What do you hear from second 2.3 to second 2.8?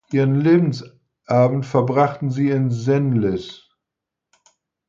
sie in